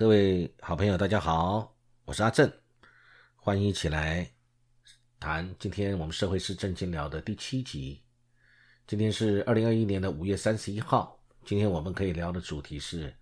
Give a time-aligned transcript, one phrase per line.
[0.00, 1.76] 各位好朋友，大家好，
[2.06, 2.50] 我是阿正，
[3.36, 4.26] 欢迎一起来
[5.18, 8.00] 谈今天我们社会是正经聊的第七集。
[8.86, 13.14] 今天是二零二一年的五月三十一号，今天我们可以聊的主题是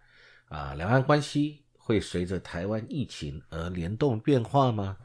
[0.51, 4.97] 啊，两岸关系会随着台湾疫情而联动变化吗？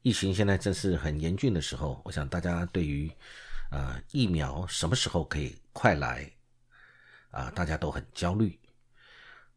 [0.00, 3.12] 疫情现在正是很严峻的时候，我想大家对于
[3.68, 6.32] 啊疫苗什么时候可以快来
[7.32, 8.58] 啊，大家都很焦虑。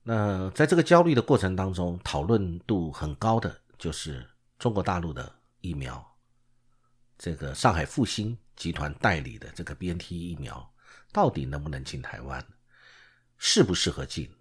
[0.09, 4.25] 那在这个焦虑的过程当中，讨论度很高的就是
[4.57, 6.01] 中国大陆的疫苗，
[7.17, 10.65] 这个上海复星集团代理的这个 BNT 疫苗，
[11.11, 12.41] 到底能不能进台湾？
[13.37, 14.31] 适不适合进？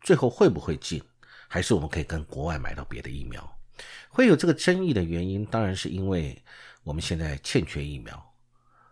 [0.00, 1.02] 最后会不会进？
[1.48, 3.58] 还是我们可以跟国外买到别的疫苗？
[4.08, 6.40] 会有这个争议的原因，当然是因为
[6.84, 8.34] 我们现在欠缺疫苗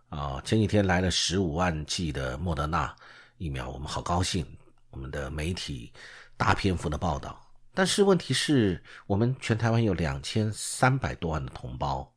[0.09, 0.41] 啊。
[0.43, 2.93] 前几天来了十五万剂的莫德纳
[3.37, 4.45] 疫苗，我们好高兴，
[4.89, 5.93] 我们的媒体。
[6.37, 7.39] 大篇幅的报道，
[7.73, 12.13] 但是问题是我们全台湾有两千三百多万的同胞，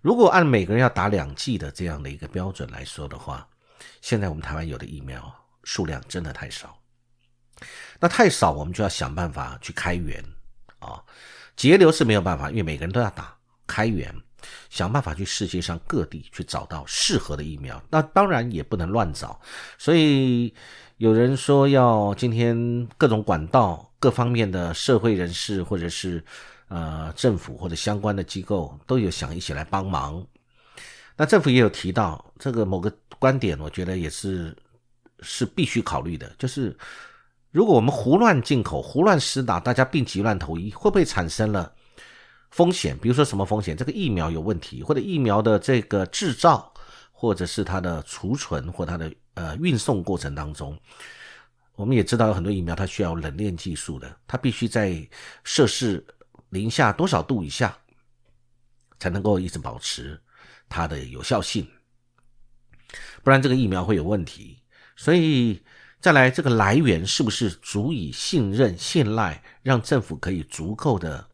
[0.00, 3.46] 如果按每个人要打两剂的这样的一个标准来说的话，
[4.00, 5.32] 现在我们台湾有的疫苗
[5.64, 6.78] 数量真的太少。
[8.00, 10.24] 那太少，我们就要想办法去开源
[10.80, 11.00] 啊，
[11.54, 13.36] 节流是没有办法，因为每个人都要打，
[13.66, 14.12] 开源，
[14.70, 17.82] 想办法去世界上各地去找到适合的疫苗。
[17.90, 19.40] 那当然也不能乱找，
[19.78, 20.54] 所以。
[20.98, 26.22] 有人说要今天各种管道、各方面的社会人士，或者是
[26.68, 30.24] 呃政府或者相关的机构都有想一起来帮忙。
[31.16, 34.56] 那政府也有提到这个某个观点，我觉得也是
[35.22, 36.76] 是必须考虑的，就是
[37.50, 41.72] 如果我们胡乱进口、胡乱施打，大家病急乱投医，会不会产生了
[42.52, 42.96] 风险？
[42.96, 43.76] 比如说什么风险？
[43.76, 46.72] 这个疫苗有问题，或者疫苗的这个制造，
[47.10, 49.12] 或者是它的储存或它的。
[49.34, 50.78] 呃，运送过程当中，
[51.74, 55.08] 我们也知道有很多疫苗它需要冷链技术的，它必须在
[55.42, 56.06] 摄氏
[56.50, 57.74] 零下多少度以下
[58.98, 60.20] 才能够一直保持
[60.68, 61.66] 它的有效性，
[63.22, 64.58] 不然这个疫苗会有问题。
[64.96, 65.62] 所以
[65.98, 71.26] 再来，这个来源是不是足以信任、信赖，让政府可以足够的？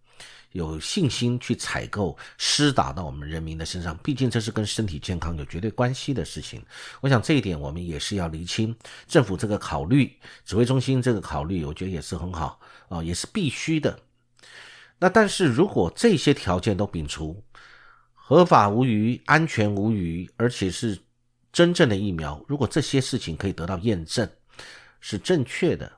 [0.58, 6.62] 有信心去采购施打到我们人民的身上，毕竟这是跟身体健康有绝对关系的事情。
[7.00, 8.74] 我想这一点我们也是要厘清，
[9.06, 10.14] 政府这个考虑，
[10.44, 13.98] 指挥中心这个考虑，我觉得也是很好啊，也是必须的。
[14.98, 17.40] 那但是如果这些条件都摒除，
[18.12, 20.98] 合法无虞、安全无虞，而且是
[21.52, 24.28] 真正的疫苗，如果这些事情可以得到验证，
[25.00, 25.97] 是正确的。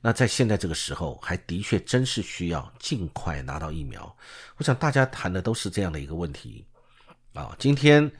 [0.00, 4.16] 那在现在这个时候，还的确真是需要尽快拿到疫苗。
[4.56, 6.64] 我想大家谈的都是这样的一个问题
[7.32, 7.54] 啊。
[7.58, 8.10] 今天，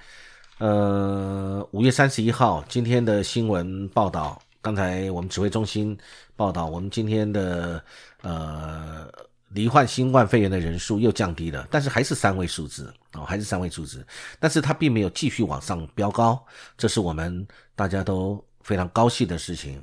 [0.58, 5.96] 呃，五月三十一号，今天的新闻报道，刚才我们指挥中心
[6.36, 7.82] 报道，我们今天的
[8.22, 9.06] 呃
[9.50, 14.06] 罹患新冠肺炎的人数又降低了，但是还是三位数字啊，还是三位数字，
[14.40, 16.44] 但是它并没有继续往上飙高，
[16.76, 17.46] 这是我们
[17.76, 19.82] 大家都非常高兴的事情。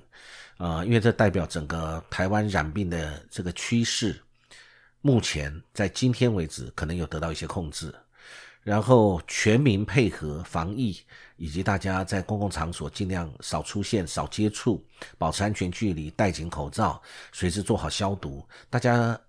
[0.58, 4.22] 啊，因为这代表整个台湾染病的这个趋势，
[5.02, 7.94] 目前在今天为止可能有得到一些控制，
[8.62, 10.96] 然后全民配合防疫，
[11.38, 14.86] 以及大家在公共场所尽量少出现、少接触，
[15.18, 17.02] 保持安全距离，戴紧口罩，
[17.32, 18.48] 随时做好消毒。
[18.70, 19.20] 大家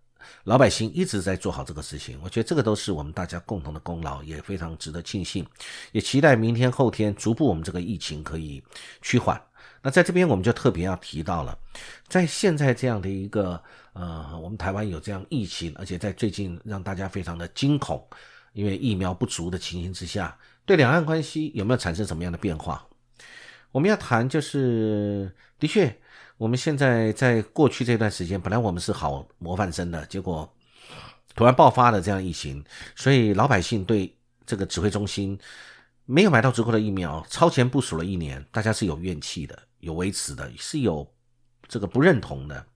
[0.44, 5.46] 老百姓一直在做好这个事情，我觉得这个都是我们大家共同的功劳，也非常值得庆幸，
[5.92, 8.62] 也期待明天、后天逐步我们这个疫情可以
[9.00, 9.40] 趋缓。
[9.82, 11.58] 那在这边我们就特别要提到了，
[12.06, 13.60] 在现在这样的一个
[13.94, 18.06] 呃，我们台湾有这样疫情，而且在最近让大家非常的惊恐，
[18.52, 22.86] 因为疫苗不足的情形之下，对两岸关系有没有产生什么样的变化？
[23.72, 25.98] 我们要谈就是，的确，
[26.36, 30.48] 我们现在在过去这段时间，本来我们是好模范生的，结果
[31.34, 32.64] 突然爆发了这样疫情，
[32.94, 35.36] 所以老百姓对这个指挥中心
[36.04, 39.58] 没有买到足够的疫苗，超前部署了一年，大家是有怨气的。
[39.82, 41.06] 有维持的，是有
[41.66, 42.66] 这个不认同的，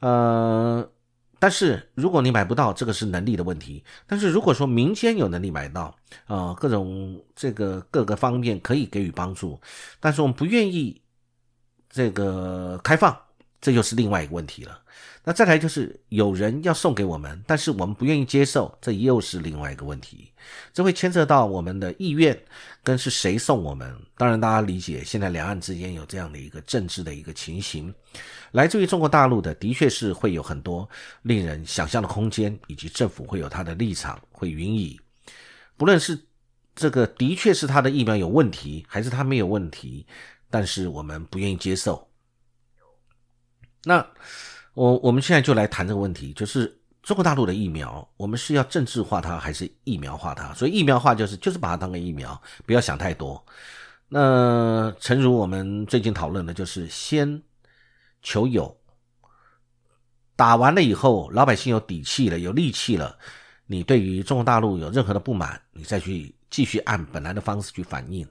[0.00, 0.90] 呃，
[1.38, 3.82] 但是如果你买不到，这个是能力的问题。
[4.06, 5.96] 但是如果说民间有能力买到，
[6.26, 9.58] 啊，各种这个各个方面可以给予帮助，
[10.00, 11.00] 但是我们不愿意
[11.88, 13.18] 这个开放，
[13.60, 14.80] 这就是另外一个问题了。
[15.24, 20.32] 那再来就是有人要送给我们，但是我们不愿意接受，这又是另外一个问题。
[20.72, 22.38] 这会牵扯到我们的意愿
[22.82, 23.94] 跟是谁送我们。
[24.16, 27.92] 当然，大家理解现在两岸之间有这样的一个政治的一个情形，
[28.52, 30.88] 来自于中国大陆的，的确是会有很多
[31.22, 34.98] 令人想象的空间，以及政府会有他的立场，会允以。
[35.76, 36.18] 不论是
[36.74, 40.06] 这个的确是他的疫苗有问题，还是他没有问题，
[40.48, 42.07] 但是我们不愿意接受。
[43.84, 44.06] 那。
[44.74, 46.72] 我我们现在就来谈这个问题，就是
[47.02, 50.54] 中国大陆的疫苗，我们是要政治化它，还是疫苗化它？
[50.54, 53.44] 所以疫苗化就是就是把它当个疫苗，不要想太多。
[54.08, 57.42] 那诚如我们最近讨论的，就是先
[58.22, 58.72] 求有，
[60.36, 63.18] 打完了以后，老百姓有底气了，有力气了，
[63.66, 68.24] 你对于中国大陆有任何的不满，你再去继续按本来的方式去反映，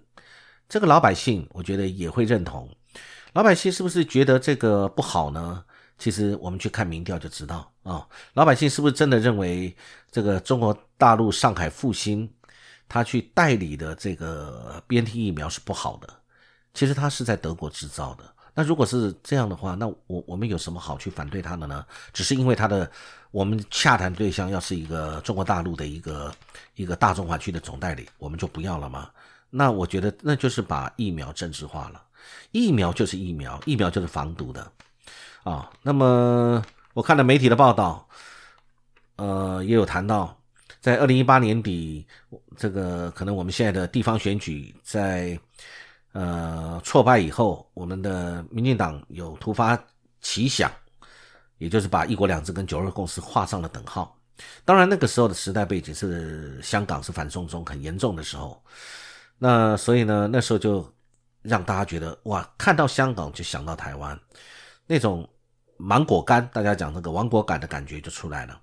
[0.70, 2.74] 这个老百姓我觉得也会认同。
[3.34, 5.64] 老百姓是不是觉得这个不好呢？
[5.98, 9.76] 其实我们去看民调就知道啊，老百姓是不是真的认为
[10.12, 12.30] 这个中国大陆上海复兴？
[12.90, 16.08] 他去代理的这个 BNT 疫苗是不好的，
[16.74, 18.24] 其实他是在德国制造的。
[18.54, 21.86] 那如果是这样的话，那我我们有什么好去反对他的呢？
[22.14, 22.90] 只是因为他的
[23.30, 26.34] 我们洽谈对象要是一个中国大陆的一个
[26.76, 29.10] 一个大中华区的总代理，我们就不要了吗？
[29.50, 32.02] 那我觉得那就是把疫苗政治化了。
[32.52, 34.72] 疫苗就是疫苗，疫苗就是防毒的
[35.44, 35.70] 啊。
[35.82, 36.64] 那么
[36.94, 38.08] 我看了媒体的报道，
[39.18, 40.34] 呃，也有谈到。
[40.80, 42.06] 在二零一八年底，
[42.56, 45.38] 这个可能我们现在的地方选举在
[46.14, 49.78] 呃挫败以后，我们的民进党有突发
[50.22, 50.72] 奇想，
[51.58, 54.16] 也就是把一国两制跟九二共识画上了等号。
[54.64, 58.64] 当然，那个时候的时代背景是香港是反送中很严重的时候，
[59.38, 60.90] 那所以呢，那时候就
[61.42, 64.20] 让大家觉得哇，看到香港就想到台湾，
[64.86, 65.28] 那种
[65.78, 68.62] 芒果干，大家讲那个亡国感的感觉就出来了。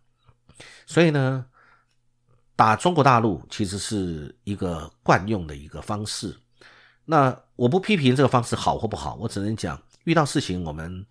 [0.86, 1.46] 所以呢。
[2.56, 6.38] 打中国大陆其实是一个惯用的一个方式，
[7.04, 11.04] 那我不批评这个方式好或不好，我只能讲遇到事情我们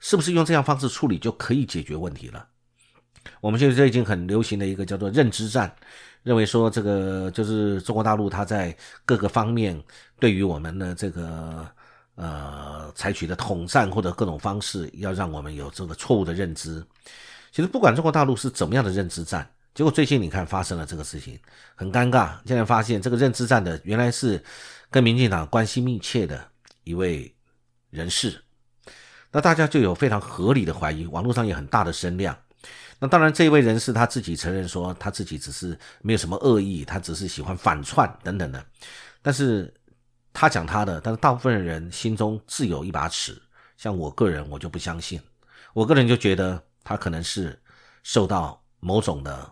[0.00, 2.46] 是不是用这样方式处理就可以解决问题了。
[3.40, 5.74] 我们现在最近很流行的一个叫做认知战，
[6.22, 9.80] 认为说这个就是中国大陆它在各个方面
[10.18, 11.66] 对于我们的这个
[12.14, 16.84] 呃采取的统战或者各种方式，要让我们有这个错误的认知。
[17.50, 19.48] 其实不管中国大陆是怎么样的认知战。
[19.74, 21.38] 结果最近你看发生了这个事情，
[21.74, 22.36] 很尴尬。
[22.44, 24.42] 现在发现这个认知战的原来是
[24.90, 26.46] 跟民进党关系密切的
[26.84, 27.34] 一位
[27.88, 28.38] 人士，
[29.30, 32.36] 那大家就有非常合理的怀疑，网络上也很大的声量。
[32.98, 38.64] 那当然，这一位人士他自己承认说他自己只是没有什么恶意，他只是喜欢反串等等的。
[39.20, 39.72] 但是
[40.32, 43.40] 他讲他的，但是大部分人心中自有一把尺。
[43.76, 45.20] 像我个人，我就不相信。
[45.74, 47.58] 我个人就觉得他可能是
[48.02, 49.50] 受到某种的。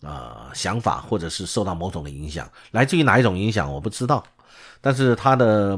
[0.00, 4.24] 呃，想法或者是受到某种的影响，来自于哪一种影响我不知道，
[4.80, 5.76] 但是他的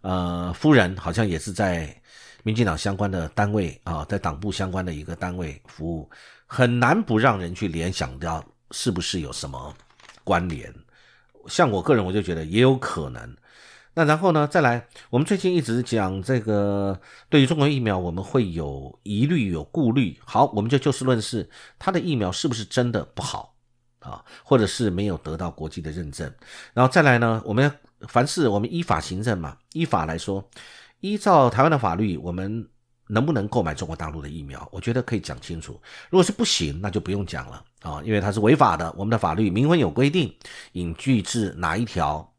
[0.00, 1.94] 呃夫人好像也是在
[2.42, 6.10] 民进党相关的单位啊，在党部相关的一个单位服务，
[6.46, 9.74] 很难不让人去联想到是不是有什么
[10.24, 10.72] 关联。
[11.46, 13.36] 像我个人，我就觉得也有可能。
[13.94, 16.98] 那然后呢，再来，我们最近一直讲这个，
[17.28, 20.18] 对于中国疫苗，我们会有疑虑、有顾虑。
[20.24, 23.54] 好，我们就就事论事，它的疫苗是不是真的不好
[23.98, 24.24] 啊？
[24.42, 26.32] 或者是没有得到国际的认证？
[26.72, 27.70] 然后再来呢，我们
[28.08, 30.42] 凡事我们依法行政嘛，依法来说，
[31.02, 32.68] 依照台湾的法律，我们
[33.08, 34.66] 能不能购买中国大陆的疫苗？
[34.70, 35.72] 我觉得可以讲清楚。
[36.08, 38.90] 如果是不行，那就不用讲了啊，因为它是违法的。
[38.96, 40.32] 我们的法律明文有规定，
[40.74, 42.32] 引据至哪一条？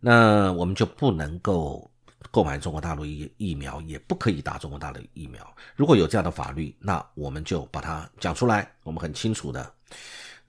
[0.00, 1.90] 那我们就不能够
[2.30, 5.46] 购买中国大陆疫疫苗，也不可以打中国大陆疫苗。
[5.76, 9.70] 如果有这样的法律，那我们就把它讲出来，我们很清楚的。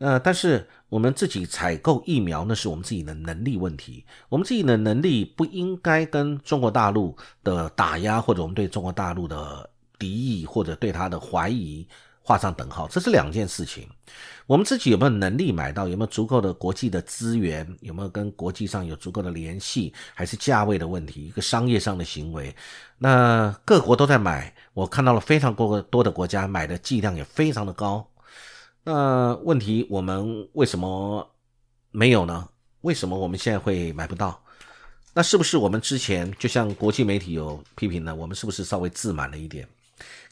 [0.01, 4.03] 呃，但是我们自己采购疫苗，那是我们自己的能力问题。
[4.29, 11.87] 我们自己的能力不应该跟中国大陆的打压，或者我们对中国大陆的敌意，或者对他的怀疑。
[12.23, 13.89] 画上等号，这是两件事情。
[14.45, 15.87] 我们自己有没有能力买到？
[15.87, 17.67] 有没有足够的国际的资源？
[17.81, 19.91] 有没有跟国际上有足够的联系？
[20.13, 21.25] 还是价位的问题？
[21.25, 22.55] 一个商业上的行为。
[22.99, 28.07] 那各国都在买，我看到了非常多多的国家买的剂量也非常的高。
[28.83, 31.27] 那问题我们为什么
[31.91, 32.47] 没有呢？
[32.81, 34.41] 为什么我们现在会买不到？
[35.13, 38.15] 那是不是我们之前就像国际媒体有批评呢？
[38.15, 39.67] 我们是不是稍微自满了一点？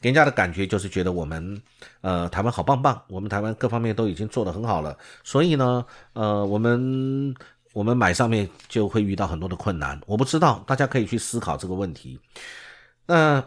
[0.00, 1.62] 给人家的感觉就是觉得我们，
[2.00, 7.34] 呃，台湾好棒棒，我们台湾各方面都已经做得很好了，所以呢，呃，我们
[7.72, 10.00] 我们买上面就会遇到很多的困难。
[10.06, 12.18] 我不知道，大家可以去思考这个问题。
[13.06, 13.44] 那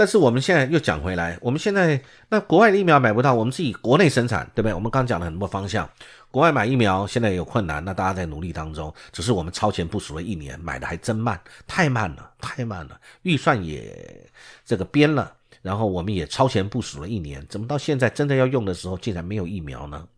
[0.00, 4.72] 但是我们现在又讲回来，我们现在那国外的疫苗买不到，我们自己国内生产，对不对？
[4.72, 5.86] 我们刚讲了很多方向，
[6.30, 14.26] 国外买疫苗现在有困难，那大家在努力当中，只是我们超前部署了一年，买的还真慢，太慢了，太慢了，预算也
[14.64, 15.34] 这个编了。
[15.62, 20.08] 然后我们也超前部署了一年，怎么到现在真的要用的时候，竟然没有疫苗呢？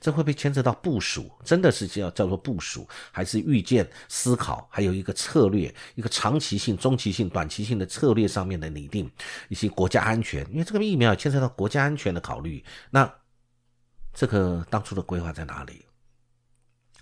[0.00, 1.30] 这会不会牵扯到部署？
[1.44, 9.10] 真的是叫叫做部署，还是预见、思考，还有一个策略，一个长期性、中期性、短期性的策略上面的拟定，
[9.48, 10.46] 以及国家安全？
[10.52, 13.12] 因为这个疫苗牵涉到国家安全的考虑，那
[14.12, 15.84] 这个当初的规划在哪里？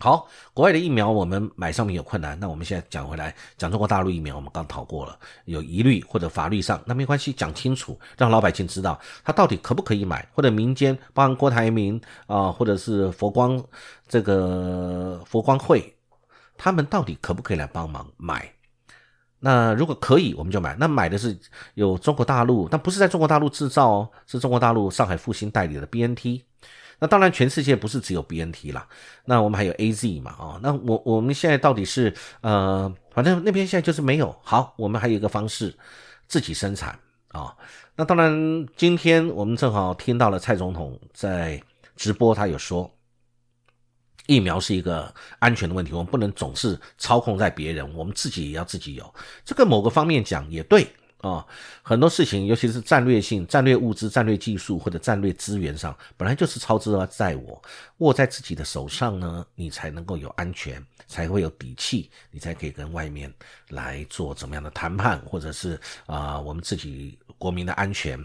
[0.03, 5.15] 好，国外的疫苗我们买上面有困难，那我们现在讲回来，讲中国大陆疫苗，我们刚讨过了，
[5.45, 13.63] 有疑虑或者法律上，那没关系，讲清楚，让老百姓知道他到底可不可以买，或者民间，包含郭台铭啊，或者是佛光
[14.09, 15.95] 这个佛光会，
[16.57, 18.51] 他们到底可不可以来帮忙买？
[19.39, 20.75] 那如果可以，我们就买。
[20.77, 21.39] 那买的是
[21.75, 26.43] 有中国大陆，但不是在中国大陆制造哦，是中国大陆上海复兴代理的 BNT。
[27.01, 28.87] 那当然，全世界不是只有 BNT 啦，
[29.25, 34.39] 那我们还有 AZ 嘛，哦，那我我们现在到底是呃，反正那边现在就是没有。
[34.43, 35.75] 好，我们还有一个方式，
[36.29, 37.57] 自己生产啊。
[37.97, 41.63] 那当然，今天我们正好听到了蔡总统在
[41.97, 42.91] 直播，他有说，
[44.27, 49.15] 疫苗是一个安全的问题，我们不能总是操控在别人，我们自己也要自己有。
[49.43, 50.87] 这个某个方面讲也对。
[51.21, 51.47] 啊，
[51.83, 57.63] 很多事情，尤其是战略性、战略物资、战略技术或者战略资源上，本来就是操之在我，
[57.99, 63.33] 握在自己的手上呢，你才能够有安全，才会有底气，你才可以跟外面
[63.69, 68.19] 来做怎么样的谈判，或者是啊，我们自己国民的安全。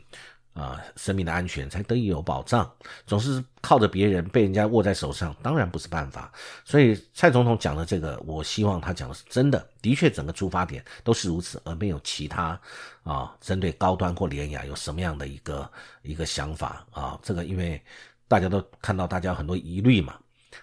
[0.55, 2.69] 啊，生命的安全才得以有保障。
[3.05, 6.31] 总是靠着别人被人家握在手上，当然不是办法。
[6.63, 12.57] 所以蔡总统讲的这个，我希望他讲的是真的，的确整个出发点都是如此，而没有其他
[13.03, 15.69] 啊，针对高端或廉雅有什么样的一个
[16.03, 17.19] 一个想法啊？
[17.21, 17.81] 这个因为
[18.29, 20.15] 大家都看到大家很多疑虑嘛。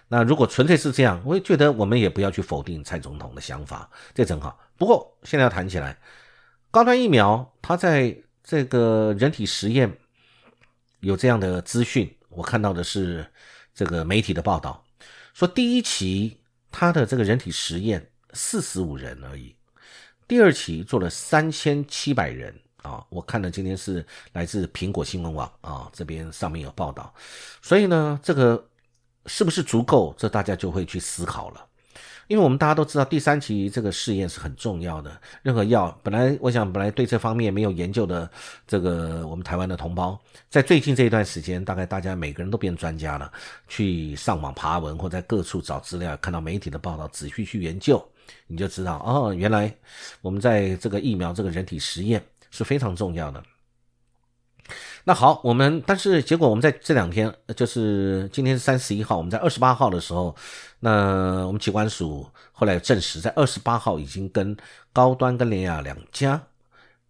[0.07, 4.59] 那如果纯粹是这样，我也觉得我们也不要去否定蔡总统的想法，这正好。
[4.75, 5.95] 不过现在要谈起来，
[6.71, 8.17] 高端疫苗它在。
[8.43, 9.97] 这个人体实验
[10.99, 13.25] 有这样的资讯，我看到的是
[13.73, 14.83] 这个媒体的报道，
[15.33, 16.37] 说第一期
[16.69, 19.55] 他的这个人体实验四十五人而已，
[20.27, 27.13] 第二期做了三千七百人啊，我看的今天是来自苹果新闻网啊这边上面有报道，
[27.61, 28.69] 所以呢，这个
[29.25, 31.65] 是不是足够，这大家就会去思考了。
[32.27, 35.11] 因为我们大家都知道，第三期这个试验是很重要的。
[35.41, 38.29] 任何药，本来我想，本来对这方面没有研究的
[38.65, 43.31] 这个我们台湾的同胞，在最近这一段时间，大概大家每个人都变专家了，
[43.67, 48.03] 去上网爬文或在各处找资料，看到媒体的报道，仔细去研究，
[48.47, 49.73] 你就知道哦，原来
[50.21, 53.43] 我们在这个疫苗这个人体实验是非常重要的。
[55.03, 60.35] 那好，我们但是结果我们在这两天，就是今天是三十一号，我们在二十八号的时候，
[60.79, 64.55] 那我们疾管署后来证实，在二十八号已经跟
[64.93, 66.41] 高端跟联雅两家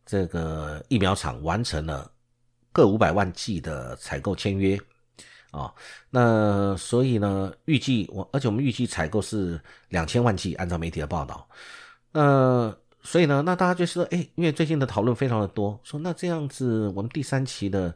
[0.05, 2.09] 这个疫苗厂完成了
[2.71, 4.79] 各五百万剂的采购签约
[5.51, 5.71] 啊。
[6.09, 11.47] 那所以呢，预计我而且我们预计采购是两千万剂，按照媒体的报道，
[12.11, 12.75] 那。
[13.03, 17.93] 所以呢，那大家就说，哎，因为最近的讨论非常的多，说那这样子，我们第三期的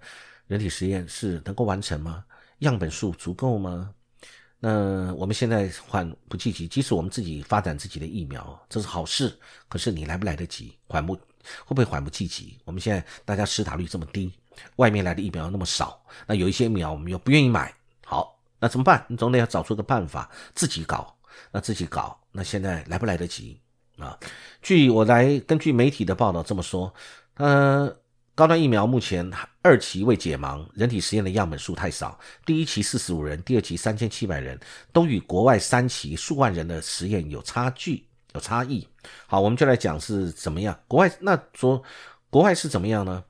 [0.47, 2.25] 人体实验是能够完成吗？
[2.59, 3.89] 样本数足够吗？
[4.59, 9.33] 那我们现在缓不积极，即使我们自己发展自己的疫苗，这是好事。
[9.69, 10.77] 可是你来不来得及？
[10.87, 11.21] 缓不会
[11.69, 12.59] 不会缓不积极？
[12.65, 14.33] 我们现在大家施打率这么低，
[14.75, 17.73] 外面来的疫苗那么少，那有一些疫苗我们又不愿意买，
[18.03, 19.05] 好，那怎么办？
[19.07, 21.15] 你总得要找出个办法自己搞。
[21.51, 23.61] 那自己搞，那现在来不来得及？
[23.99, 24.17] 啊，
[24.61, 26.93] 据我来根据媒体的报道这么说，
[27.37, 27.91] 呃，
[28.35, 29.27] 高端疫苗目前
[29.63, 34.59] 二期未解盲，人体实验的样本数太少，第一期四十五人，第二期三千七百人，
[34.93, 38.87] 都与国外三期数万人的实验有差距，有差异。
[39.25, 41.81] 好，我们就来讲是怎么样，国外那说
[42.29, 43.23] 国外是怎么样呢？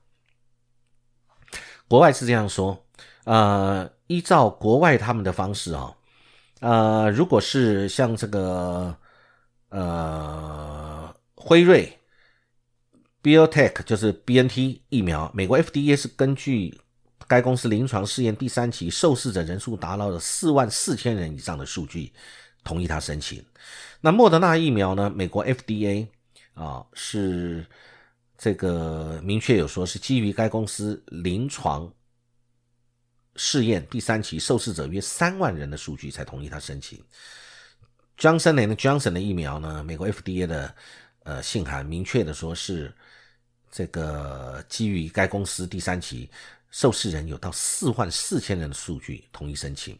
[1.87, 2.77] 国外是这样说，
[3.23, 5.93] 呃，依照国外他们的方式啊，
[6.59, 8.93] 呃，如果是像这个。
[9.69, 11.99] 呃，辉瑞
[13.21, 16.79] （Biotech） 就是 BNT 疫苗，美国 FDA 是根据
[17.27, 22.13] 该公司临床试验第三期受试者人数达到了四万四千人以上的数据，
[22.63, 23.43] 同意他申请。
[23.99, 25.09] 那莫德纳疫苗呢？
[25.09, 26.07] 美国 FDA
[26.53, 27.65] 啊是
[28.37, 31.91] 这个明确有说是基于该公司临床
[33.35, 37.03] 试验第三期受试者约三万人的数据才同意他申请。
[38.17, 39.83] Johnson and Johnson 的疫苗呢？
[39.83, 40.73] 美国 FDA 的
[41.23, 42.91] 呃信函明确的说是
[43.71, 46.29] 这个基于该公司第三期
[46.71, 49.97] 受试人有到四万四千人的数据同意申请。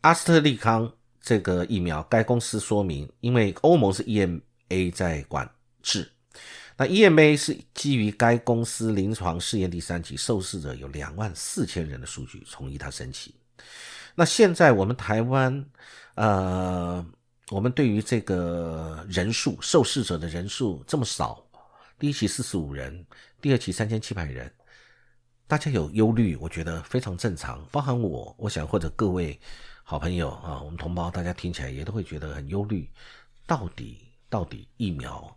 [0.00, 5.48] 阿斯特利康这个疫苗，该公司说明因为欧盟是 EMA 在管
[5.82, 6.10] 制，
[6.78, 13.30] 那 EMA 是基于该公司临床试验第三期受试者有两万四千人的数据，同意它申请。
[14.14, 15.64] 那现在我们台湾，
[16.14, 17.04] 呃，
[17.50, 21.42] 我们对于这个人数受试者的人数这么少，
[21.98, 23.06] 第一期四十五人，
[23.40, 24.52] 第二期三千七百人，
[25.46, 27.64] 大家有忧虑，我觉得非常正常。
[27.70, 29.38] 包含我，我想或者各位
[29.82, 32.88] 好朋友啊，我们同胞，大家听起来也都会觉得很忧虑。
[33.46, 33.98] 到底
[34.28, 35.36] 到底疫苗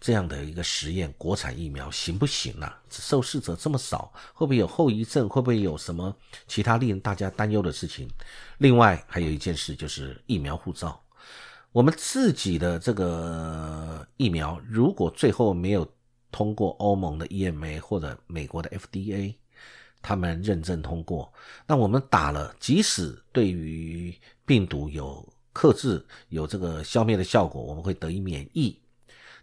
[0.00, 2.72] 这样的一个实验，国产疫苗行不行呢？
[2.88, 5.28] 受试者这么少，会不会有后遗症？
[5.28, 6.16] 会不会有什么
[6.48, 8.08] 其他令大家担忧的事情？
[8.58, 10.98] 另外还有一件事就是疫苗护照，
[11.70, 15.86] 我们自己的这个疫苗，如果最后没有
[16.32, 19.34] 通过欧盟的 EMA 或者美国的 FDA，
[20.00, 21.30] 他们认证通过，
[21.66, 24.14] 那我们打了，即使对于
[24.46, 28.79] 病毒有克制有这个消灭的效果，我们会得以免疫，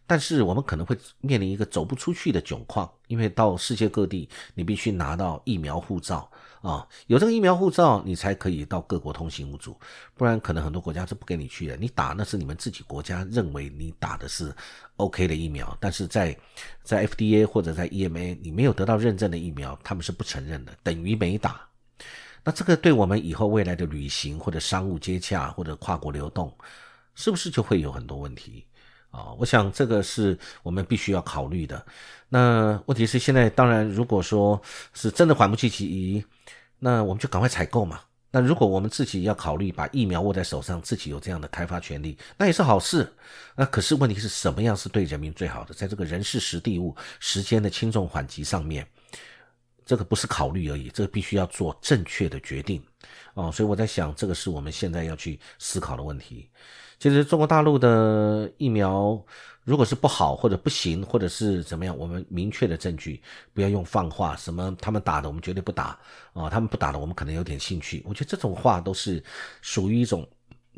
[0.08, 9.78] 但是我们可能会面临一个走不出去的窘况，因为到世界各地，你必须拿到疫苗护照啊，有这个疫苗护照，你才可以到各国通行无阻，
[10.16, 11.76] 不然可能很多国家是不给你去的。
[11.76, 14.56] 你打那是你们自己国家认为你打的是
[14.96, 16.36] OK 的疫苗，但是在
[16.84, 21.68] 在 FDA 或者在 EMA 你没有得到认证的疫苗，他们是不承认的，等于没打。
[22.46, 26.56] 那这个对我们以后未来的旅行或者商务接洽或者跨国流动，
[27.14, 28.66] 是不是就会有很多问题
[29.12, 29.32] 啊？
[29.38, 31.86] 我想这个是我们必须要考虑的。
[32.30, 34.62] 那问题是现在当然，如果说
[34.94, 36.26] 是真的缓不济急，
[36.80, 38.02] 那我们就赶快采购嘛。
[38.30, 43.12] 那如果我们自己要考虑把疫苗握在手上，自己有这样的开发权利，那也是好事。
[43.56, 45.74] 那可是问题是什么样是对人民最好的？
[45.74, 48.86] 在这个人事时地物时间的轻重缓急上面。
[49.86, 52.84] 这个不是考虑而已，这个必须要做正确的决定
[53.36, 53.50] 哦。
[53.50, 56.50] 所以我在想，这个是我们现在要去思考的问题。
[57.00, 59.24] 其实中国大陆的疫苗，
[59.64, 63.22] 如果是不好或者不行，或者是怎么样，我们明确的证据，
[63.54, 66.00] 不要用放话，什么他们打的我们绝对不打
[66.34, 68.04] 啊，他们不打的我们可能有点兴趣。
[68.06, 69.24] 我觉得这种话都是
[69.62, 70.28] 属于一种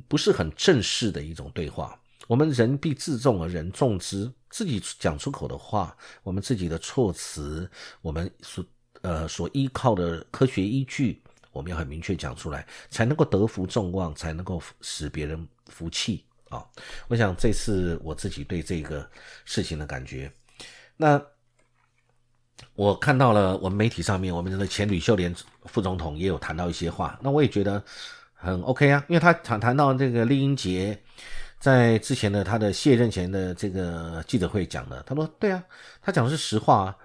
[0.08, 2.00] 不是很正式的一种对话。
[2.28, 7.70] 我们人必自重而人重之，自己讲出口的话，我们自己的措辞，
[8.02, 8.64] 我们所。
[9.02, 16.66] 呃，所依靠的科学依据，我们要很明确讲出来，才能够得福众望，才能够使别人福气啊！
[17.08, 19.10] 我想这是我自己对这个
[19.46, 20.32] 事情的感觉。
[20.98, 21.22] 那
[22.76, 25.34] 我看到了我们媒体上面，我们的前吕秀莲
[25.66, 27.82] 副总统也有谈到一些话，那我也觉得
[28.34, 31.02] 很 OK 啊，因为他谈谈到这个丽英杰
[31.60, 35.64] 在之前的他的卸任前的这个记者会讲的，他说对啊，
[36.02, 36.98] 他讲的是实话啊。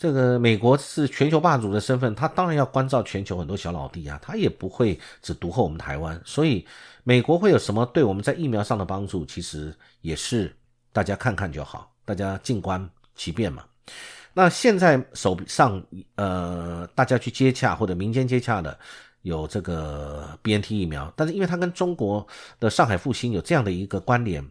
[0.00, 6.18] 这个美国是全球霸主的身份，他当然要关照全球很多小老弟啊，他也不会只独厚我们台湾。
[6.24, 6.66] 所以，
[7.04, 10.56] 美国会有什么对我们在疫苗上的帮助，其实也是
[10.90, 13.62] 大家看看就好，大家静观其变嘛。
[14.32, 15.84] 那现在手上
[16.14, 18.78] 呃，大家去接洽或者民间接洽的
[19.20, 22.26] 有这个 BNT 疫苗，但是因为它跟中国
[22.58, 24.42] 的上海复兴有这样的一个关联，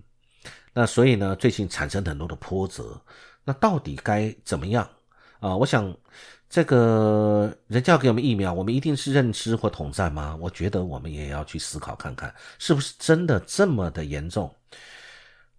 [0.76, 3.02] 那所以呢，最近产生很多的波折。
[3.44, 4.88] 那到底该怎么样？
[5.40, 5.96] 啊，我想，
[6.50, 10.38] 这个人家要给我们疫苗，我们一定是认知或统战吗？
[10.42, 14.54] 我觉得我们也要去思考看看，是不是真的这么的严重？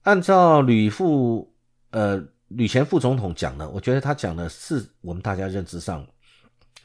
[0.02, 1.50] 按照吕副
[1.92, 6.06] 呃吕前副总统讲的，我觉得他讲的是我们大家认知上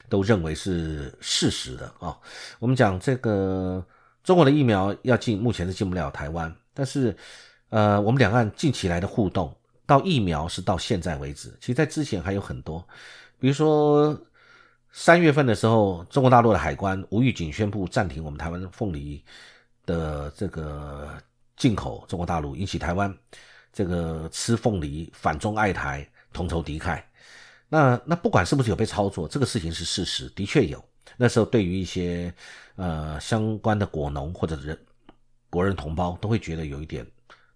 [0.08, 2.16] 都认为是事实的啊。
[2.58, 3.84] 我们讲这个
[4.24, 7.14] 中国的疫苗要进，目前是进不了台湾，但是
[7.68, 9.54] 呃，我们两岸近期来的互动。
[9.86, 12.86] 到疫苗是到现在为止，其实在之前还有很多，
[13.38, 14.18] 比如说
[14.90, 19.24] 三月份的时候，中国大陆的海关无预警宣布暂停我们台湾凤梨
[19.84, 21.16] 的这个
[21.56, 23.16] 进口，中国大陆引起台湾
[23.72, 27.00] 这个吃凤梨反中爱台同仇敌忾。
[27.68, 30.82] 那那不管是不是有被操作，这个事情是事实，的确有。
[31.16, 32.32] 那时候对于一些
[32.74, 34.78] 呃相关的果农或者人
[35.50, 37.06] 国人同胞都会觉得有一点，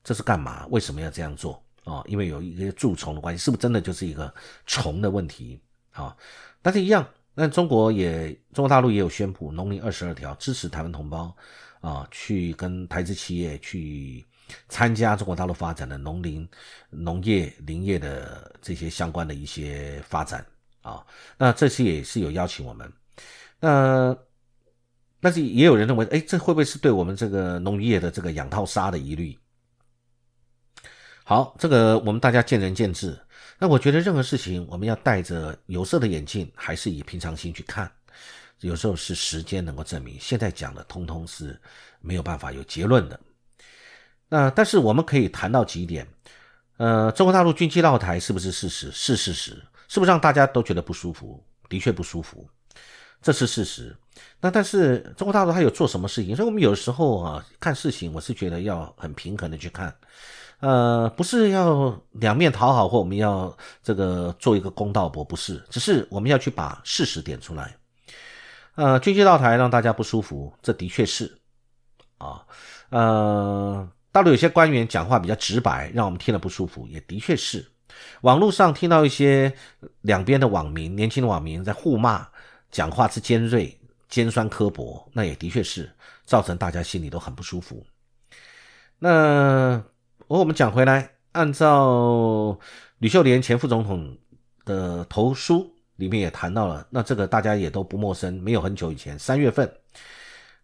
[0.05, 0.67] 这是干嘛？
[0.71, 1.63] 为什么要这样做？
[1.85, 4.33] 啊，因为有一个蛀虫的关系，是不是真的就是一个
[4.67, 5.61] 虫的问题
[5.93, 6.17] 啊？
[6.63, 11.35] 但是，一样，那中国也，中国大陆也有宣布农林二十二条，支持台湾同胞
[11.81, 14.25] 啊，去跟台资企业去
[14.69, 16.47] 参加中国大陆发展的农林、
[16.91, 20.45] 农业、林业的这些相关的一些发展
[20.83, 21.05] 啊。
[21.39, 22.93] 那这次也是有邀请我们，
[23.59, 24.17] 那
[25.21, 29.39] 但是也有人认为，哎，这会不会是对我们这个农业的这个养套杀的疑虑？
[31.31, 33.17] 好，这个我们大家见仁见智。
[33.57, 37.89] 那我觉得任何事情，我们要戴着有色的眼镜，还是以平常心去看。
[38.63, 41.57] 有时候是时间能够证明，现在讲的通通是
[42.01, 43.21] 没有办法有结论的。
[44.29, 46.05] 那但是我们可以谈到几点。
[46.79, 48.91] 呃，中国大陆军机绕台是不是事实？
[48.91, 51.41] 是事实，是不是让大家都觉得不舒服？
[51.69, 52.45] 的确不舒服，
[53.23, 53.97] 这是事实。
[54.41, 56.35] 那但是中国大陆它有做什么事情？
[56.35, 59.95] 所以我们有时候啊看事情，我是觉得要很平衡的去看，
[60.61, 67.77] 呃，不是要两面讨好，或我们要这个做一个公道伯，不是，只是我们要去把事实点出来。
[68.77, 71.39] 呃，军机绕台让大家不舒服，这的确是
[72.19, 72.45] 啊，
[72.91, 73.89] 呃。
[74.13, 77.65] 大陆有些官员讲话比较直白，让我们听了不舒服，也的确是。
[78.23, 79.55] 网络上听到一些
[80.01, 82.27] 两边的网民、年轻的网民在互骂，
[82.73, 83.73] 讲话之尖锐、
[84.09, 85.89] 尖酸刻薄，那也的确是
[86.25, 87.87] 造成大家心里都很不舒服。
[88.99, 89.81] 那
[90.39, 92.57] 我们讲回来，按照
[92.99, 94.17] 吕秀莲前副总统
[94.65, 99.69] 的投书里面也谈到了，那这个大家也都不陌生，没有很久以前，三月份。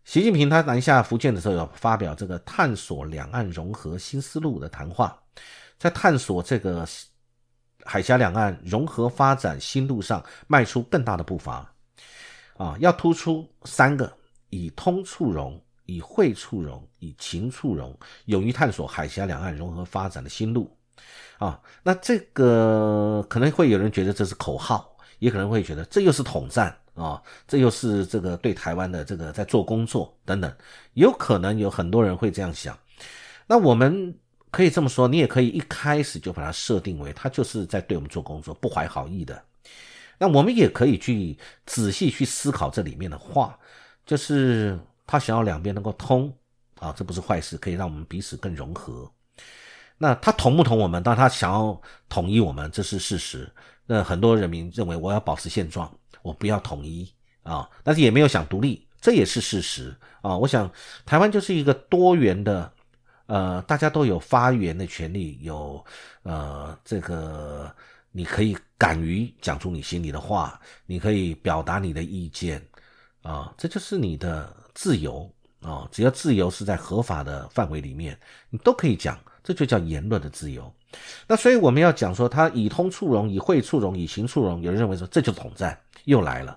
[0.04, 5.20] 习近平他南下福建的时候，有发表这个探索两岸融合新思路的谈话，
[5.80, 6.86] 在探索这个
[7.82, 11.68] 海峡两岸融合发展新路上迈出更大的步伐，
[12.56, 14.16] 啊，要突出三个：
[14.50, 17.96] 以通促融，以惠促融，以情促融，
[18.26, 20.70] 勇于探索海峡两岸融合发展的新路。
[21.38, 26.76] 啊，那这个可能会有人觉得这是口号，也可能会觉得这又是统战。
[26.94, 30.50] 啊，这又是这个对台湾的这个在做工作等等，
[30.94, 32.74] 有可能有很多人会这样想。
[33.46, 34.14] 那我们
[34.50, 39.44] 可以这么说，你也可以一开始就把它设定为他就是在对我们做工作，不怀好意的。
[40.16, 43.58] 那我们也可以去仔细去思考这里面的话，
[44.06, 46.32] 就是他想要两边能够通
[46.80, 49.10] 啊，这不是坏事，可以让我们彼此更融合。
[49.98, 51.02] 那他同不同我们？
[51.02, 53.50] 当他想要统一我们，这是事实。
[53.86, 55.90] 那很多人民认为我要保持现状。
[56.22, 57.08] 我不要统一
[57.44, 60.36] 啊，但是也没有想独立，这也是事实啊。
[60.36, 60.68] 我想
[61.04, 62.72] 台湾就是一个多元的，
[63.26, 65.84] 呃，大家都有发言的权利，有
[66.24, 67.72] 呃这个
[68.10, 72.60] 你可以敢于讲出你心里的话，你可以表达你的意见
[73.22, 75.28] 啊，这就是你的自由
[75.60, 75.88] 啊。
[75.90, 78.16] 只要自由是在合法的范围里面，
[78.48, 80.72] 你都可以讲，这就叫言论的自由。
[81.26, 85.76] 那所以我们要讲说，他以通促融，以会促融，以行促融，有人认为说这就是统战。
[86.04, 86.56] 又来了，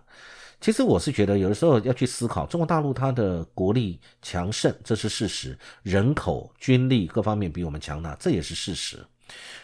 [0.61, 9.03] 其实我是觉得有的时候要去思考，中国大陆它的国力强盛，这是事实，人口、军力各方面比我们强大，这也是事实。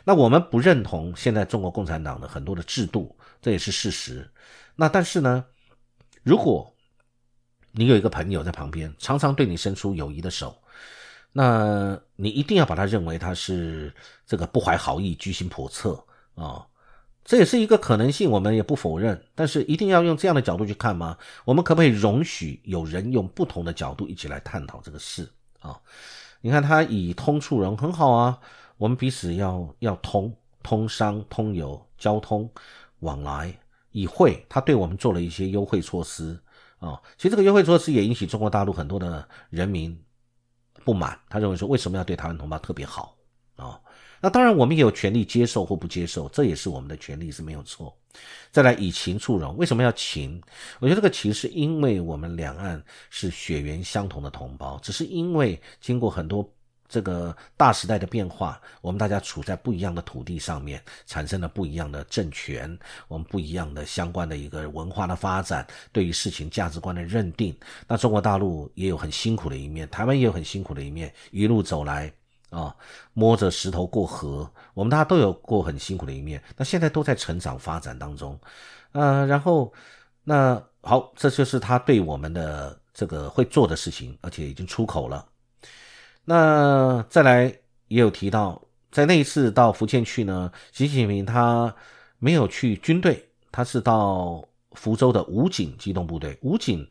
[0.03, 4.27] 那我们不认同现在中国共产党的很多的制度，这也是事实。
[4.75, 5.45] 那但是呢，
[6.23, 6.74] 如果
[7.77, 10.55] 你有一个朋友在旁边，常常对你伸出友谊的手，
[11.33, 13.93] 那你一定要把他认为他是
[14.25, 16.01] 这个不怀好意、居心叵测
[16.35, 16.65] 啊。
[17.25, 19.21] 这也是一个可能性，我们也不否认。
[19.33, 21.17] 但是一定要用这样的角度去看吗？
[21.43, 25.27] 我们可不可以容许有人用不同的角度一起来探讨这个事
[25.59, 25.75] 啊？
[26.41, 28.39] 你看他以通促融很好啊，
[28.77, 32.49] 我们彼此要要通通商、通邮、交通
[32.99, 33.53] 往来。
[33.91, 36.37] 以惠，他对我们做了一些优惠措施
[36.85, 37.01] 啊。
[37.17, 39.97] 其实这个优惠措施也引起中国大陆很多的人民
[40.83, 43.17] 不满，他认为说为什么要对台湾同胞特别好
[43.55, 43.79] 啊？
[44.21, 47.95] 那当然，我们也有权利接受或不接受，这也是我们的权利，是没有错。
[48.49, 50.41] 再来以情促融，为什么要情？
[50.79, 56.49] 我觉得这个情是因为我们两岸是血缘相同的同胞，只是因为经过很多
[56.95, 62.79] 这个大时代的变化，我们大家处在不一样的土地上面，产生了不一样的政权，
[63.09, 67.53] 我们不一样的相关的一个文化的发展，对于事情价值观的认定。
[67.85, 72.09] 那中国大陆也有很辛苦的一面，台湾也有很辛苦的一面，一路走来。
[72.51, 72.73] 啊，
[73.11, 78.39] 摸着石头过河，我们大家都有过很辛苦的一面，那现在都在成长发展当中，
[78.93, 79.73] 呃，然后
[80.23, 85.27] 那好，这就是他对我们的这个会做的事情，而且已经出口了。
[86.25, 87.45] 那再来
[87.87, 88.59] 也有提到，
[88.91, 91.73] 在那一次到福建去呢，习近平他
[92.17, 96.89] 没有去军队，他是到福州的武警机动部队，武警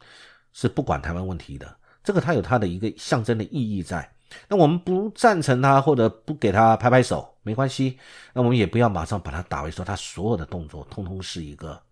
[0.53, 4.09] 是不管台湾问题的，这个他有他的一个象征的意义在。
[4.49, 7.99] 那我们不赞成他，或者不给他拍拍手，没关系。
[8.33, 11.83] 那我们也不要马上把他打为说他所有的动作通通是一个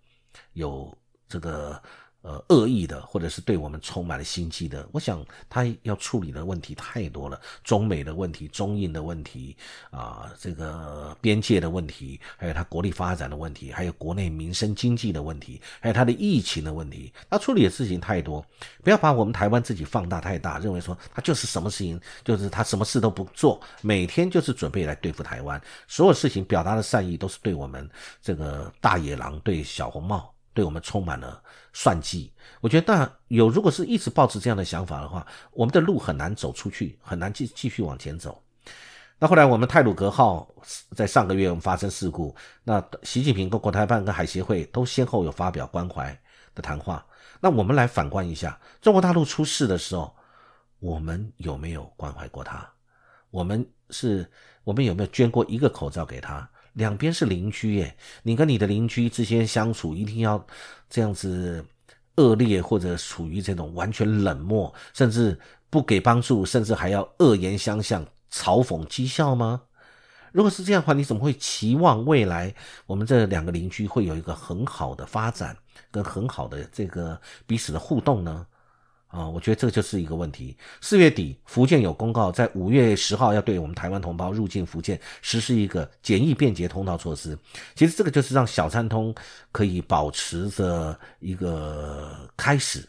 [0.52, 0.96] 有
[1.28, 1.82] 这个。
[2.22, 9.56] 呃，恶意的，或者是对我们充满了心机的，我想他要处理的问题太多了，中美的问题、中印的问题
[9.90, 18.44] 啊，这个边界的问题，还有他国力发展的问题，还有国内民生经济的问题，还有他的疫情的问题，他处理的事情太多，
[18.84, 27.90] 不要把我们台湾自己放大太大，认为说他就是什么事情，就是他什么事都不做，每天就是准备来对付台湾，所有事情表达的善意都是对我们
[28.22, 30.32] 这个大野狼，对小红帽。
[30.54, 38.42] 对我们充满了算计，我觉得那有如果是一直保持这样的想法的话，我们的路很难走出去，很难继继续往前走。
[39.18, 40.48] 那后来我们泰鲁格号
[40.96, 42.34] 在上个月我们发生事故，
[42.64, 46.16] 那习近平跟国台办跟海协会都先后有发表关怀
[46.54, 47.06] 的谈话。
[47.40, 50.14] 那我们来反观一下，中国大陆出事的时候，
[50.80, 52.68] 我们有没有关怀过他？
[53.30, 54.30] 我们是，
[54.64, 56.48] 我们有没有捐过一个口罩给他？
[56.74, 60.44] 两边是邻居耶，你跟你的邻居之间相处一定要
[60.88, 61.64] 这样子
[62.16, 69.62] 恶劣，或者处于这种完全冷漠，甚至不给帮助，甚至还要恶言相向、嘲讽讥笑吗？
[70.32, 72.54] 如果是这样的话，你怎么会期望未来
[72.86, 75.54] 我们这两个邻居会有一个很好的发展，
[75.90, 78.46] 跟很好的这个彼此的互动呢？
[79.12, 80.56] 啊，我觉得这就是一个问题。
[80.80, 87.38] 四月底，福建有公告，在五月十号要对我们台湾同胞入境福建实施一个简易便捷通道措施。
[87.74, 89.14] 其实这个就是让小三通
[89.52, 92.88] 可以保持着一个开始，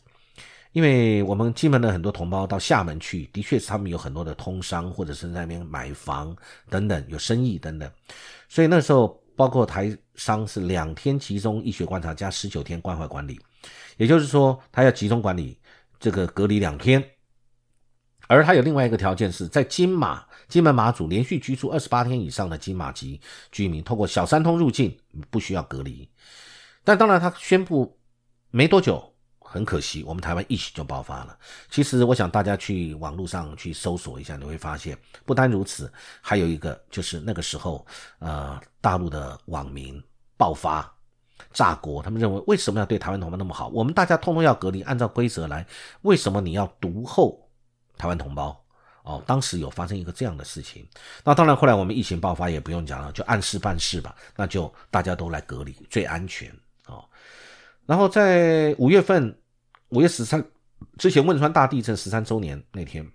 [0.72, 6.34] 因为我们金门的很多同胞到厦门去，的确是他们有很多的通商，或者是在那边买房
[6.70, 7.92] 等等，有生意等等。
[8.48, 13.38] 所以那时候，包括台商是两天集中医学观察加十九天关怀管理，
[13.98, 15.58] 也就是说，他要集中管理。
[16.04, 17.02] 这个隔离两天，
[18.28, 23.22] 而他有另外一个条件是在金马、金门、马祖连续居住二十八天以上的金马籍
[23.54, 26.06] 居民，透过小三通入境不需要隔离。
[26.84, 27.98] 但当然，他宣布
[28.52, 29.02] 没多久，
[29.40, 31.40] 很可惜，我们台湾疫情就爆发了。
[31.70, 35.90] 其实，我想大家去网络上去搜索一下，你会发现，不单如此，
[36.20, 37.88] 还有一个就是那个时候，
[38.20, 40.04] 呃，大陆的网民
[40.36, 40.93] 爆发。
[41.52, 42.02] 炸锅！
[42.02, 43.68] 他们认为为什么要对台湾同胞那么好？
[43.70, 45.66] 我们大家通通要隔离，按照规则来。
[46.04, 47.50] 为什么你要独厚
[47.98, 48.60] 台湾同胞？
[49.04, 50.88] 哦，当时有发生一个这样的事情。
[51.26, 54.16] 那当然，后来我们疫情爆发也不用讲了，就按事办事吧。
[54.34, 56.50] 那就大家都来隔离，最安全
[56.86, 57.04] 哦。
[57.86, 59.38] 然后在五月份，
[59.90, 60.42] 五月十三
[60.98, 63.06] 之前汶川大地震十三周年那天，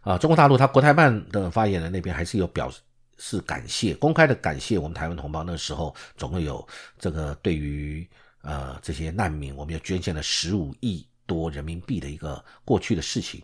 [0.00, 2.80] 啊，中国大陆他国台办的发言人那边还是有表示。
[3.18, 6.66] 是感谢公开的感谢我们台湾同胞，那时候总共有
[6.98, 8.08] 这个对于
[8.42, 13.42] 呃这些难民，我们又捐献了十五亿多人民币的一个过去的事情。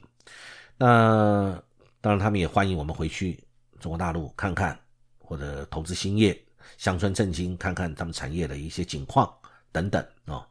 [0.78, 1.60] 那
[2.00, 3.42] 当然他们也欢迎我们回去
[3.80, 4.78] 中国大陆看看，
[5.18, 6.40] 或者投资兴业、
[6.78, 9.28] 乡村振兴，看看他们产业的一些景况
[9.72, 10.46] 等等啊。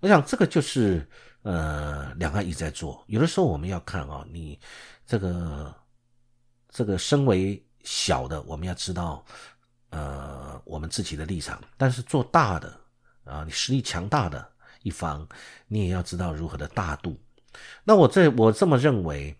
[0.00, 1.06] 我想这个就是
[1.42, 3.04] 呃两岸一直在做。
[3.08, 4.58] 有的时候我们要看啊，你
[5.06, 5.74] 这个
[6.70, 7.62] 这个身为。
[7.84, 9.24] 小的我们要知道，
[9.90, 12.80] 呃，我们自己的立场；但是做大的
[13.24, 14.44] 啊，你实力强大的
[14.82, 15.26] 一方，
[15.68, 17.16] 你也要知道如何的大度。
[17.84, 19.36] 那我这我这么认为，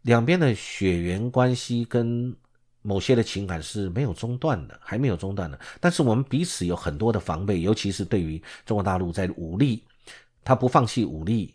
[0.00, 2.34] 两边的血缘关系跟
[2.80, 5.60] 某些的情感是没有中断的，还没有中断的。
[5.78, 9.86] 但是我们彼此有很多的防备，尤其是对于中国大陆在武力，
[10.42, 11.54] 他不放弃武力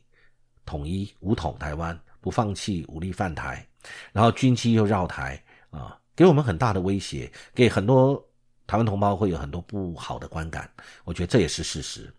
[0.65, 3.67] 统一武统台湾，不放弃武力犯台，
[4.13, 5.99] 然后军机又绕台啊。
[6.17, 8.21] 给我们很大的威胁，给很多
[8.65, 10.69] 台湾同胞会有很多不好的观感，
[11.05, 12.11] 我觉得这也是事实。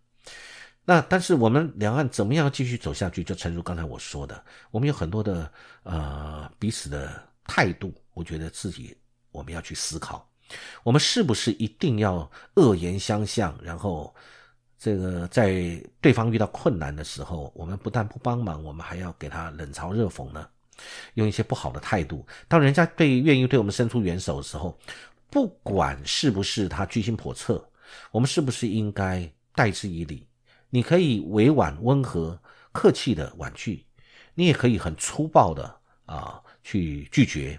[0.85, 3.25] 那但是我们两岸怎么样继续走下去？
[3.25, 8.97] 就诚如刚才我说的，我们有很多的呃彼此的态度，我觉得自己
[9.33, 10.27] 我们要去思考，
[10.85, 14.15] 我们是不是一定要恶言相向，然后
[14.79, 20.49] 这个在对方遇到困难的时候，我们不但不帮忙，我们还要给他冷嘲热讽呢？
[21.15, 24.79] 用一些不好的态度，当人家对愿意对我们伸出援手的时候，
[25.31, 27.63] 不管是不是他居心叵测，
[28.11, 30.27] 我们是不是应该待之以礼？
[30.71, 32.41] 你可以委婉、温和、
[32.73, 33.85] 客气的婉拒，
[34.35, 37.59] 你也可以很粗暴的啊去拒绝，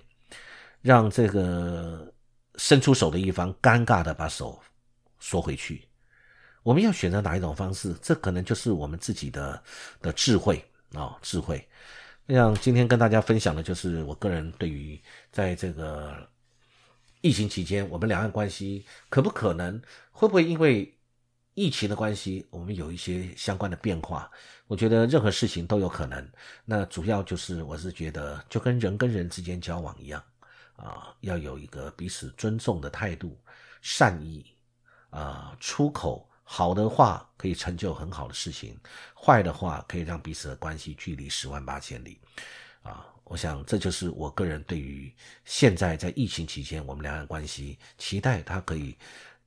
[0.82, 2.14] 让这个
[2.56, 4.60] 伸出手的一方尴尬的把手
[5.20, 5.88] 缩回去。
[6.62, 7.96] 我们要选择哪一种方式？
[8.02, 9.64] 这可能就是我们自己的
[10.02, 11.68] 的智慧啊，智慧。
[12.36, 15.00] 像今天跟大家分享的，就是我个人对于
[15.32, 16.30] 在这个
[17.22, 20.96] 疫情期间，我们两岸关系可不可能，会不会因为
[21.56, 24.30] 疫情的关系，我们有一些相关的变化？
[24.68, 26.30] 我觉得任何事情都有可能。
[26.66, 30.24] 那主要就是，我是觉得就跟人跟人之间交往一样，
[30.76, 33.36] 啊，要有一个彼此尊重的态度，
[33.82, 34.46] 善意，
[35.10, 36.29] 啊，出口。
[36.52, 38.76] 好的话可以成就很好的事情，
[39.16, 42.20] 坏的话可以让彼此的关系距离十万八千里，
[42.82, 45.14] 啊，我想这就是我个人对于
[45.46, 48.98] 现在在疫情期间我们两岸关系期待，它可以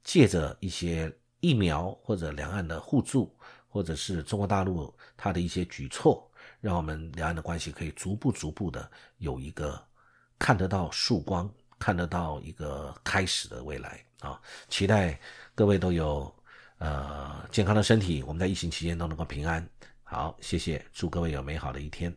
[0.05, 3.37] 借着一些疫苗或者两岸的互助，
[3.69, 8.89] 或者是中国大陆它的一些举措，让我们两岸的关系可以逐步逐步的
[9.19, 9.85] 有一个
[10.39, 14.41] 看得到曙光，看得到一个开始的未来啊！
[14.69, 15.19] 期待
[15.53, 16.33] 各位都有。
[16.83, 19.65] 呃，健康的身体，我们在疫情期间都能够平安。
[20.03, 22.13] 好，谢谢，祝各位有美好的一天。